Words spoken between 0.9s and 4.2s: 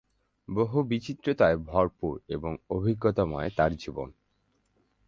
বিচিত্রতায় ভরপুর এবং অভিজ্ঞতাময় তার জীবন।